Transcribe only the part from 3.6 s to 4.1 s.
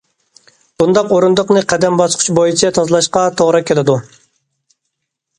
كېلىدۇ.